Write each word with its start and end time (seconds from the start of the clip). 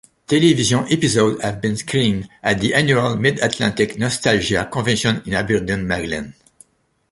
Television 0.25 0.91
episodes 0.91 1.39
have 1.43 1.61
been 1.61 1.77
screened 1.77 2.27
at 2.41 2.59
the 2.59 2.73
annual 2.73 3.15
Mid-Atlantic 3.17 3.99
Nostalgia 3.99 4.67
Convention 4.73 5.21
in 5.27 5.35
Aberdeen, 5.35 5.85
Maryland. 5.87 6.33